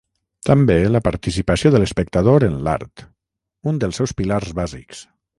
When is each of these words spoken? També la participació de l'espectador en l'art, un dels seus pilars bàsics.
També 0.49 0.75
la 0.93 1.01
participació 1.07 1.71
de 1.75 1.81
l'espectador 1.83 2.45
en 2.47 2.55
l'art, 2.67 3.03
un 3.73 3.77
dels 3.83 4.01
seus 4.01 4.15
pilars 4.23 4.55
bàsics. 4.61 5.03